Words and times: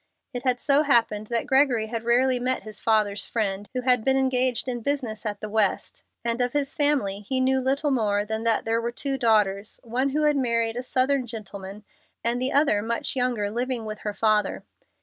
It 0.33 0.41
had 0.43 0.59
so 0.59 0.81
happened 0.81 1.27
that 1.27 1.45
Gregory 1.45 1.85
had 1.85 2.03
rarely 2.03 2.39
met 2.39 2.63
his 2.63 2.81
father's 2.81 3.27
friend, 3.27 3.69
who 3.75 3.81
had 3.81 4.03
been 4.03 4.17
engaged 4.17 4.67
in 4.67 4.81
business 4.81 5.27
at 5.27 5.41
the 5.41 5.47
West, 5.47 6.03
and 6.25 6.41
of 6.41 6.53
his 6.53 6.73
family 6.73 7.19
he 7.19 7.39
knew 7.39 7.59
little 7.59 7.91
more 7.91 8.25
than 8.25 8.43
that 8.43 8.65
there 8.65 8.81
were 8.81 8.91
two 8.91 9.19
daughters 9.19 9.79
one 9.83 10.09
who 10.09 10.23
had 10.23 10.37
married 10.37 10.75
a 10.75 10.81
Southern 10.81 11.27
gentleman, 11.27 11.83
and 12.23 12.41
the 12.41 12.51
other, 12.51 12.81
much 12.81 13.15
younger, 13.15 13.51
living 13.51 13.85
with 13.85 13.99
her 13.99 14.15
father. 14.15 14.63